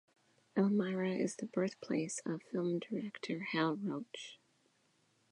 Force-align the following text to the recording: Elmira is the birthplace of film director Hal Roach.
Elmira 0.57 1.11
is 1.11 1.35
the 1.35 1.45
birthplace 1.45 2.23
of 2.25 2.41
film 2.51 2.79
director 2.79 3.41
Hal 3.51 3.75
Roach. 3.75 4.39